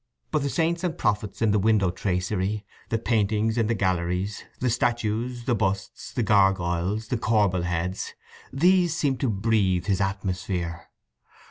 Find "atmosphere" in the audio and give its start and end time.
10.01-10.89